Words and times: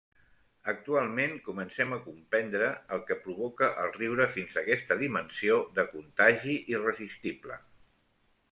Actualment 0.71 1.35
comencem 1.47 1.93
a 1.97 1.99
comprendre 2.05 2.69
el 2.97 3.03
què 3.11 3.17
provoca 3.27 3.69
el 3.83 3.93
riure 3.99 4.27
fins 4.39 4.57
aquesta 4.65 4.99
dimensió 5.05 5.61
de 5.77 5.89
contagi 5.95 6.57
irresistible. 6.77 7.61